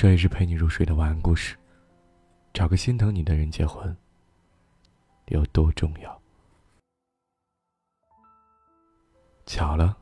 [0.00, 1.54] 这也是陪你入睡的晚安故事。
[2.54, 3.94] 找个心疼你的人结婚，
[5.26, 6.22] 有多重要？
[9.44, 9.98] 巧了，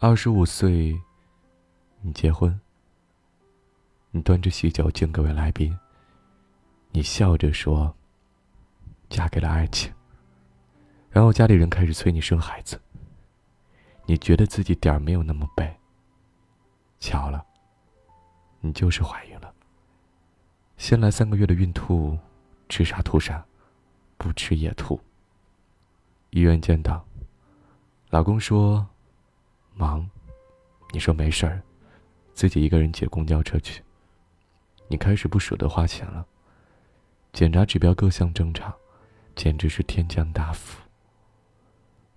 [0.00, 1.00] 二十五岁，
[2.00, 2.60] 你结婚，
[4.10, 5.78] 你端着喜酒敬各位来宾，
[6.90, 7.94] 你笑着说
[9.08, 9.94] ：“嫁给了爱情。”
[11.08, 12.82] 然后家里人开始催你生孩子。
[14.06, 15.72] 你觉得自己点儿没有那么背。
[16.98, 17.46] 巧了，
[18.60, 19.54] 你就是怀孕了。
[20.76, 22.18] 先来三个月的孕吐，
[22.68, 23.44] 吃啥吐啥，
[24.16, 25.00] 不吃也吐。
[26.30, 27.04] 医院见到，
[28.10, 28.86] 老公说
[29.74, 30.08] 忙，
[30.92, 31.62] 你说没事儿，
[32.34, 33.82] 自己一个人挤公交车去。
[34.88, 36.26] 你开始不舍得花钱了。
[37.32, 38.74] 检查指标各项正常，
[39.34, 40.82] 简直是天降大福。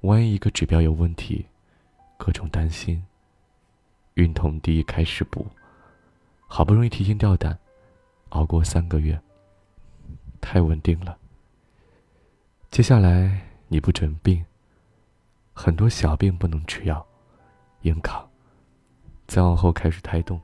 [0.01, 1.45] 万一一个指标有问题，
[2.17, 3.05] 各种担心。
[4.13, 5.47] 孕酮低开始补，
[6.51, 7.57] 好不容易提心吊胆，
[8.29, 9.17] 熬过三个月，
[10.41, 11.15] 太稳定了。
[12.71, 14.43] 接下来你不准病，
[15.53, 17.05] 很多小病不能吃药，
[17.83, 18.27] 硬扛。
[19.27, 20.41] 再往后开始胎动，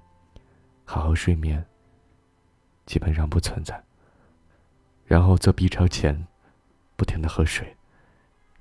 [0.86, 1.66] 好好睡眠
[2.86, 3.84] 基本上不存在。
[5.06, 6.28] 然后做 B 超前，
[6.96, 7.76] 不停的喝水，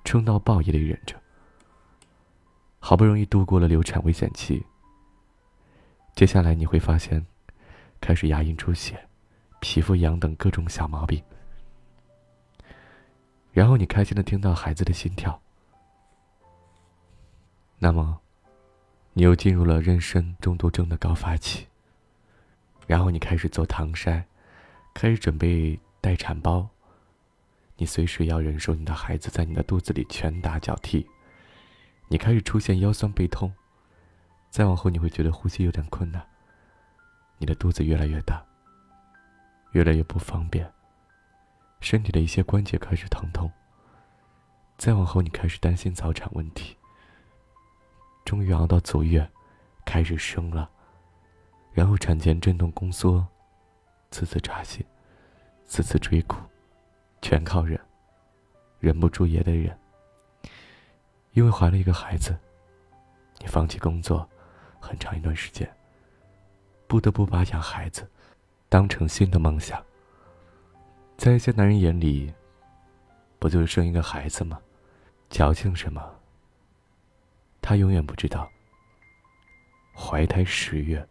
[0.02, 1.14] 撑到爆也得忍着。
[2.80, 4.64] 好不容易度过了流产危险期。
[6.14, 7.26] 接下来你会发现，
[8.05, 9.02] 开始牙龈出血、
[9.60, 11.24] 皮肤痒等各种小毛病。
[13.50, 15.41] 然后你开心的听到孩子的心跳。
[17.78, 18.20] 那么，
[19.14, 21.66] 你又进入了妊娠中毒症的高发期。
[22.86, 24.22] 然后你开始做唐筛，
[24.92, 26.68] 开始准备待产包。
[27.78, 31.06] 你随时要忍受你的孩子在你的肚子里拳打脚踢。
[32.08, 33.50] 你开始出现腰酸背痛。
[34.50, 36.22] 再往后，你会觉得呼吸有点困难，
[37.44, 38.42] 你的肚子越来越大，
[39.72, 40.66] 越来越不方便，
[41.78, 43.52] 身体的一些关节开始疼痛。
[44.78, 46.74] 再往后，你开始担心早产问题。
[48.24, 49.30] 终于熬到足月，
[49.84, 50.70] 开始生了，
[51.74, 53.22] 然后产前阵痛宫缩，
[54.10, 54.83] 次次扎心，
[55.66, 56.36] 次次追骨，
[57.20, 57.78] 全靠忍，
[58.80, 59.78] 忍不住也得忍。
[61.33, 62.34] 因为怀了一个孩子，
[63.38, 64.27] 你放弃工作。
[64.80, 65.70] 很长一段时间，
[66.94, 68.08] 不得不把养孩子
[68.68, 69.84] 当成新的梦想。
[71.16, 72.32] 在一些男人眼里，
[73.40, 74.60] 不就是生一个孩子吗？
[75.28, 76.00] 矫情什么？
[77.60, 78.48] 他永远不知道，
[79.92, 81.04] 怀胎十月，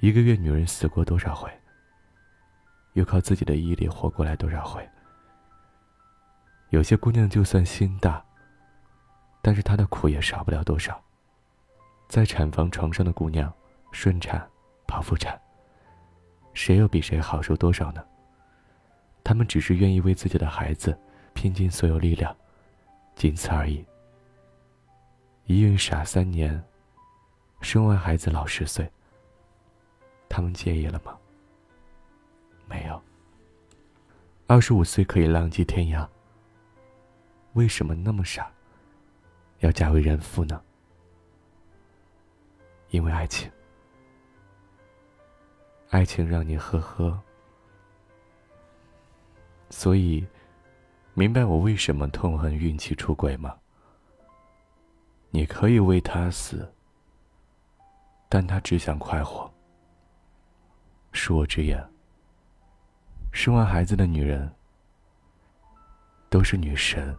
[0.00, 1.48] 一个月女人死过多少回，
[2.94, 4.84] 又靠自己的毅力活过来多少回。
[6.70, 8.20] 有些姑娘就算心大，
[9.40, 11.00] 但是她的苦也少不了多少。
[12.08, 13.54] 在产房床上的姑娘，
[13.92, 14.44] 顺产、
[14.88, 15.40] 剖腹产，
[16.54, 18.04] 谁又比谁好受多少呢？
[19.22, 20.98] 他们只是愿意为自己的孩子
[21.34, 22.36] 拼尽所有力量，
[23.14, 23.84] 仅此而已。
[25.44, 26.60] 一孕傻三年，
[27.60, 28.90] 生完孩子老十岁。
[30.28, 31.16] 他们介意了吗？
[32.66, 33.00] 没有。
[34.46, 36.08] 二十五岁可以浪迹天涯，
[37.52, 38.50] 为什么那么傻，
[39.60, 40.60] 要嫁为人妇呢？
[42.90, 43.50] 因为爱情，
[45.92, 47.20] 爱情让你呵呵，
[49.68, 50.26] 所以
[51.12, 53.54] 明白我为什么痛恨运气出轨吗？
[55.28, 56.66] 你可以为他死，
[58.30, 59.52] 但他只想快活。
[61.12, 61.86] 恕我直言，
[63.30, 64.50] 生完孩子的女人
[66.30, 67.14] 都是女神，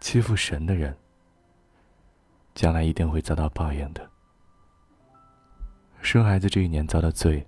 [0.00, 0.96] 欺负神的人。
[2.56, 4.09] 将来一定会遭到报应的。
[6.02, 7.46] 生孩子这一年遭的罪，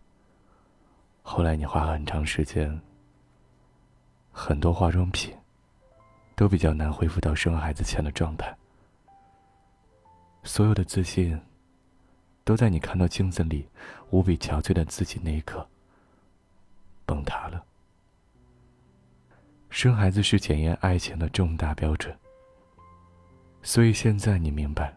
[1.23, 2.81] 后来你花了很长时间，
[4.31, 5.35] 很多化妆品，
[6.37, 8.57] 都比较难恢复到生孩子前的状态。
[10.45, 11.41] 所有的自信，
[12.45, 13.67] 都在你看到镜子里
[14.11, 15.67] 无比憔悴的自己那一刻，
[17.07, 17.65] 崩塌了。
[19.71, 22.15] 生孩子是检验爱情的重大标准，
[23.63, 24.95] 所以现在你明白。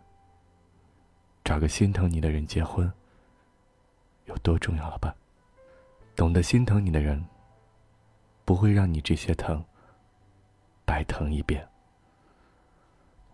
[1.44, 2.92] 找个心疼你的人结婚，
[4.26, 5.16] 有多重要了吧？
[6.16, 7.26] 懂得心疼你的人，
[8.46, 9.64] 不会让你这些疼
[10.86, 11.68] 白疼一遍。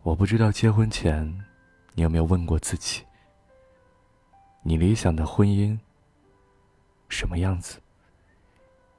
[0.03, 1.45] 我不知道结婚前，
[1.93, 3.03] 你有没有问过自己：
[4.63, 5.77] 你理想的婚姻
[7.07, 7.79] 什么样子？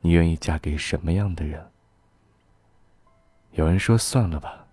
[0.01, 1.71] 你愿意嫁给什么样的人？
[3.53, 4.67] 有人说算了吧，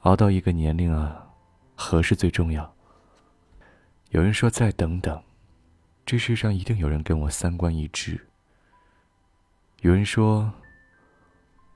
[0.00, 1.30] 熬到一个年龄啊，
[1.74, 2.74] 合适最重要。
[4.10, 5.22] 有人说再等等，
[6.10, 8.26] 这世上一定有人跟我三观一致。
[9.82, 10.52] 有人说，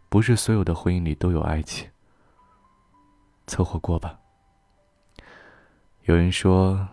[0.09, 1.89] 不是所有的婚姻里都有爱情，
[3.47, 4.19] 凑合过吧。
[6.07, 6.89] 有人说，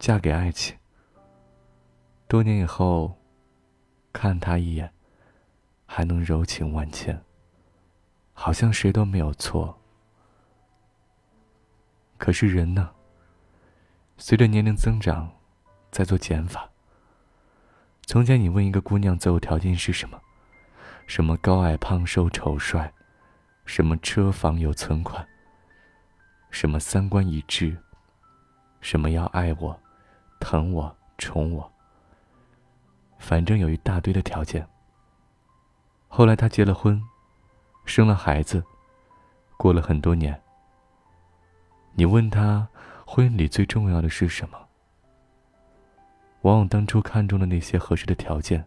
[0.00, 0.76] 嫁给爱情，
[2.26, 3.16] 多年以后，
[4.12, 4.92] 看他一眼，
[5.86, 7.22] 还能柔情万千，
[8.32, 9.80] 好像谁都没有错。
[12.18, 12.90] 可是人呢？
[14.18, 15.30] 随着年龄增长，
[15.92, 16.68] 在做减法。
[18.06, 20.18] 从前，你问一个姑娘择偶条件是什么？
[21.06, 22.92] 什么高矮胖瘦丑帅，
[23.66, 25.26] 什么车房有存款，
[26.50, 27.76] 什么三观一致，
[28.80, 29.78] 什么要爱我、
[30.40, 31.70] 疼我、宠我。
[33.18, 34.66] 反正有一大堆的条件。
[36.08, 37.00] 后来他结了婚，
[37.84, 38.64] 生了孩子，
[39.56, 40.40] 过了很多年。
[41.94, 42.66] 你问他，
[43.06, 44.58] 婚姻里最重要的是什么？
[46.42, 48.64] 往往当初看中的那些合适的条件，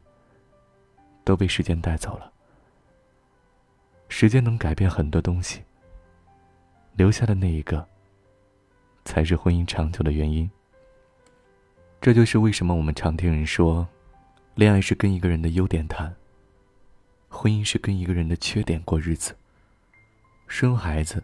[1.24, 2.32] 都被时间带走了。
[4.08, 5.62] 时间能改变很多东西，
[6.94, 7.86] 留下的那一个，
[9.04, 10.50] 才是婚姻长久的原因。
[12.00, 13.86] 这就是为什么我们常听人说，
[14.54, 16.16] 恋爱是跟一个人的优点谈，
[17.28, 19.36] 婚姻是跟一个人的缺点过日子。
[20.48, 21.22] 生孩子，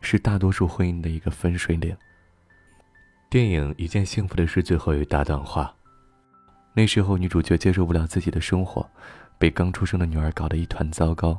[0.00, 1.94] 是大多数婚姻的一个分水岭。
[3.28, 5.74] 电影《一件幸福的事》最后有一大段话。
[6.74, 8.88] 那时候，女主角接受不了自己的生活，
[9.38, 11.38] 被刚出生的女儿搞得一团糟糕。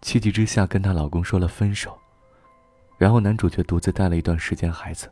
[0.00, 1.98] 气急之下，跟她老公说了分手，
[2.98, 5.10] 然后男主角独自带了一段时间孩子。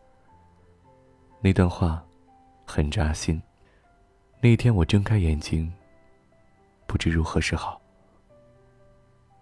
[1.40, 2.04] 那段话，
[2.64, 3.42] 很扎心。
[4.40, 5.72] 那一天，我睁开眼睛，
[6.86, 7.80] 不知如何是好。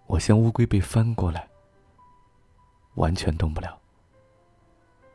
[0.07, 1.47] 我像乌龟被翻过来，
[2.95, 3.77] 完全动不了。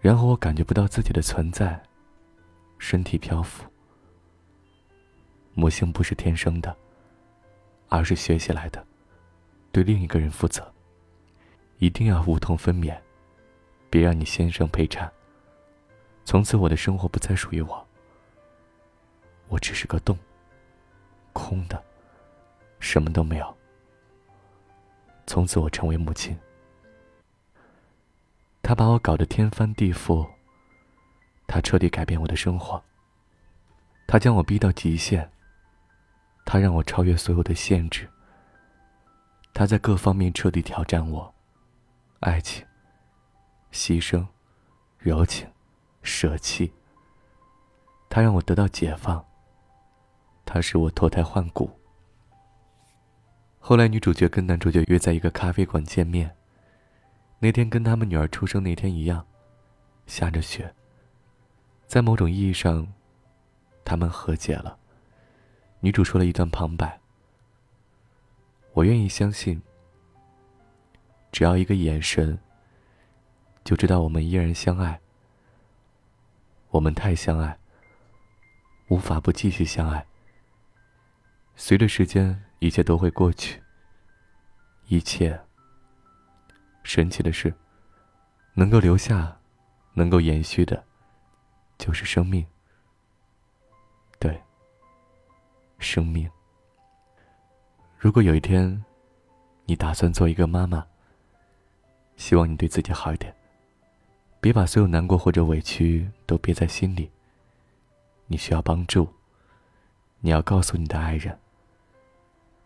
[0.00, 1.82] 然后我感觉不到自己的存在，
[2.78, 3.64] 身体漂浮。
[5.58, 6.76] 母性不是天生的，
[7.88, 8.86] 而是学习来的。
[9.72, 10.72] 对另一个人负责，
[11.78, 12.96] 一定要无痛分娩，
[13.90, 15.10] 别让你先生陪产。
[16.24, 17.84] 从此我的生活不再属于我，
[19.48, 20.16] 我只是个洞，
[21.32, 21.82] 空的，
[22.78, 23.56] 什么都没有。
[25.26, 26.38] 从此我成为母亲，
[28.62, 30.24] 他把我搞得天翻地覆，
[31.48, 32.80] 他彻底改变我的生活，
[34.06, 35.28] 他将我逼到极限。
[36.50, 38.08] 他让我超越所有的限制。
[39.52, 41.34] 他在各方面彻底挑战我，
[42.20, 42.64] 爱情、
[43.70, 44.26] 牺牲、
[44.96, 45.46] 柔情、
[46.00, 46.72] 舍弃。
[48.08, 49.22] 他让我得到解放。
[50.46, 51.70] 他使我脱胎换骨。
[53.58, 56.34] 后来，女主角跟男主角约在一个咖啡馆见面。
[57.40, 59.26] 那天跟他们女儿出生那天一样，
[60.06, 60.74] 下着雪。
[61.86, 62.90] 在某种意义上，
[63.84, 64.78] 他们和解了。
[65.80, 67.00] 女主说了一段旁白。
[68.72, 69.60] 我愿意相信，
[71.32, 72.38] 只要一个眼神，
[73.64, 75.00] 就知道我们依然相爱。
[76.70, 77.58] 我们太相爱，
[78.88, 80.04] 无法不继续相爱。
[81.56, 83.62] 随着时间，一切都会过去。
[84.86, 85.40] 一切，
[86.82, 87.52] 神奇的是，
[88.54, 89.40] 能够留下，
[89.94, 90.84] 能够延续的，
[91.78, 92.46] 就是生命。
[94.18, 94.40] 对。
[95.78, 96.28] 生命。
[97.96, 98.84] 如果有一天，
[99.64, 100.86] 你打算做一个妈妈，
[102.16, 103.34] 希望你对自己好一点，
[104.40, 107.10] 别把所有难过或者委屈都憋在心里。
[108.26, 109.08] 你需要帮助，
[110.20, 111.38] 你要告诉你的爱人，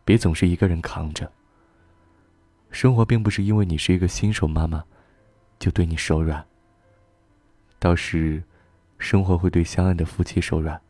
[0.04, 1.30] 别总是一个人扛着。
[2.70, 4.82] 生活并不是因为你是一个新手妈妈，
[5.58, 6.44] 就对你手软。
[7.78, 8.42] 到时，
[8.98, 10.80] 生活会对相爱的夫妻手软。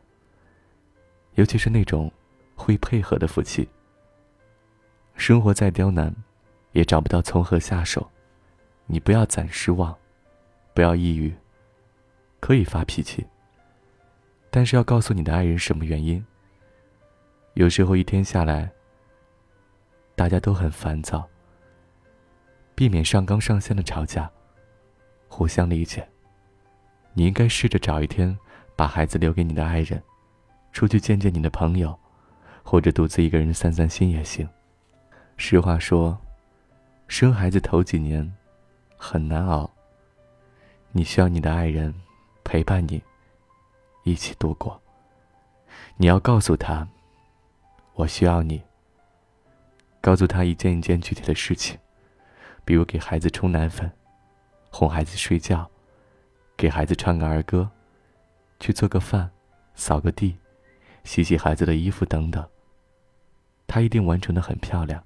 [1.34, 2.10] 尤其是那种
[2.54, 3.68] 会配合的夫妻。
[5.14, 6.14] 生活再刁难，
[6.72, 8.10] 也找不到从何下手。
[8.86, 9.96] 你不要暂失望，
[10.74, 11.34] 不要抑郁。
[12.40, 13.24] 可以发脾气，
[14.50, 16.24] 但是要告诉你的爱人什么原因。
[17.54, 18.70] 有时候一天下来，
[20.16, 21.28] 大家都很烦躁。
[22.74, 24.28] 避免上纲上线的吵架，
[25.28, 26.06] 互相理解。
[27.12, 28.36] 你应该试着找一天，
[28.74, 30.02] 把孩子留给你的爱人。
[30.73, 31.99] 出去见见你的朋友，
[32.62, 34.49] 或者独自一个人散散心也行。
[35.37, 36.19] 实话说，
[37.07, 38.33] 生孩子头几年
[38.97, 39.71] 很难熬。
[40.93, 41.95] 你需要你的爱人
[42.45, 43.02] 陪伴你，
[44.05, 44.81] 一起度过。
[45.97, 46.87] 你要告诉他，
[47.95, 48.62] 我需要你。
[50.00, 51.79] 告诉他一件一件具体的事情，
[52.64, 53.91] 比如给孩子冲奶粉，
[54.69, 55.71] 哄孩子睡觉，
[56.57, 57.71] 给孩子唱个儿歌，
[58.59, 59.31] 去做个饭，
[59.75, 60.37] 扫个地，
[61.04, 62.47] 洗洗孩子的衣服等等。
[63.66, 65.02] 他一定完成的很漂亮。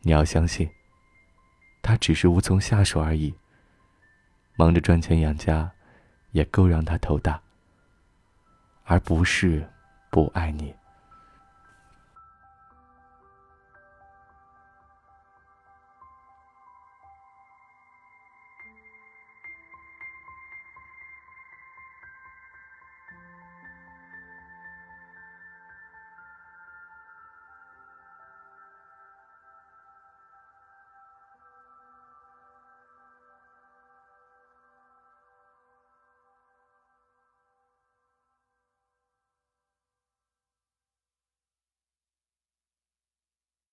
[0.00, 0.68] 你要相信，
[1.80, 3.34] 他只是无从下手而已。
[4.56, 5.70] 忙着赚钱养家，
[6.32, 7.40] 也够让他头大，
[8.84, 9.66] 而不是
[10.10, 10.74] 不爱你。